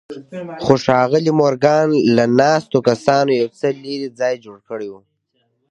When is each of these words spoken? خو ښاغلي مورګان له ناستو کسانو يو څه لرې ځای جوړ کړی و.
خو 0.63 0.73
ښاغلي 0.83 1.31
مورګان 1.39 1.87
له 2.15 2.25
ناستو 2.39 2.77
کسانو 2.87 3.31
يو 3.41 3.47
څه 3.59 3.67
لرې 3.83 4.09
ځای 4.19 4.35
جوړ 4.45 4.57
کړی 4.69 4.87
و. 4.91 4.95